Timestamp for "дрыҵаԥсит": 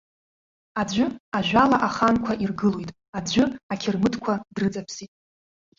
4.53-5.11